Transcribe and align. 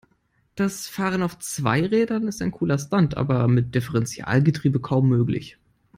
Das 0.55 0.87
Fahren 0.87 1.21
auf 1.21 1.37
zwei 1.37 1.85
Rädern 1.85 2.27
ist 2.27 2.41
ein 2.41 2.49
cooler 2.49 2.79
Stunt, 2.79 3.15
aber 3.17 3.47
mit 3.47 3.75
Differentialgetriebe 3.75 4.79
kaum 4.79 5.09
möglich. 5.09 5.59